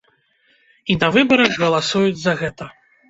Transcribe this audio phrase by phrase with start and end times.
[0.93, 2.73] І на выбарах галасуюць за гэта.